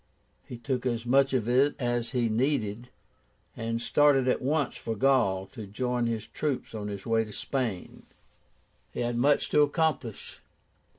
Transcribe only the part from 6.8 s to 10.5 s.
his way to Spain. He had much to accomplish.